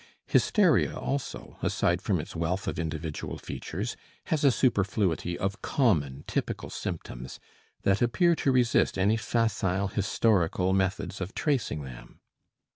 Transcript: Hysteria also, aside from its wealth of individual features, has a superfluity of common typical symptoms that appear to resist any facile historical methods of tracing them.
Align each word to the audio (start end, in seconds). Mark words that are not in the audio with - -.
Hysteria 0.25 0.97
also, 0.97 1.57
aside 1.61 2.01
from 2.01 2.19
its 2.19 2.35
wealth 2.35 2.67
of 2.67 2.79
individual 2.79 3.37
features, 3.37 3.95
has 4.23 4.43
a 4.43 4.49
superfluity 4.49 5.37
of 5.37 5.61
common 5.61 6.23
typical 6.25 6.71
symptoms 6.71 7.39
that 7.83 8.01
appear 8.01 8.33
to 8.37 8.51
resist 8.51 8.97
any 8.97 9.15
facile 9.15 9.89
historical 9.89 10.73
methods 10.73 11.21
of 11.21 11.35
tracing 11.35 11.83
them. 11.83 12.19